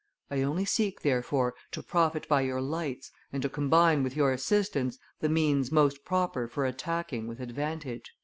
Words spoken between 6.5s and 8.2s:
attacking with advantage."